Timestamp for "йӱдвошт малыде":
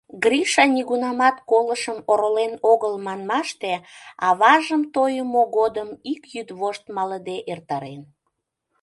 6.33-7.37